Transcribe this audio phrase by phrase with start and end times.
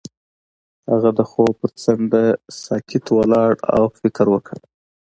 [0.89, 2.23] هغه د خوب پر څنډه
[2.63, 4.57] ساکت ولاړ او فکر وکړ.